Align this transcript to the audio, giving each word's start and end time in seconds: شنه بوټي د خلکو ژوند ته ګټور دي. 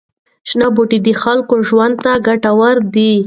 شنه 0.49 0.67
بوټي 0.75 0.97
د 1.05 1.09
خلکو 1.23 1.55
ژوند 1.69 1.95
ته 2.03 2.11
ګټور 2.27 2.75
دي. 2.93 3.11